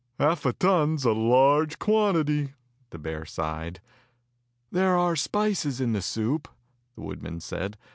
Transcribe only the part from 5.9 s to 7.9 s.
the soup," the wood man said.